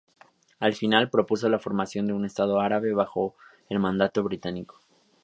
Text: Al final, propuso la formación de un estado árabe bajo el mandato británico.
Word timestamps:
Al 0.59 0.73
final, 0.73 1.11
propuso 1.11 1.47
la 1.47 1.59
formación 1.59 2.07
de 2.07 2.13
un 2.13 2.25
estado 2.25 2.59
árabe 2.59 2.91
bajo 2.91 3.35
el 3.69 3.77
mandato 3.79 4.23
británico. 4.23 4.79